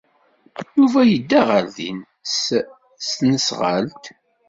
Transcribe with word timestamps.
Yuba 0.75 1.01
yedda 1.05 1.41
ɣer 1.49 1.65
din 1.75 1.99
s 2.39 2.41
tesnasɣalt. 2.99 4.03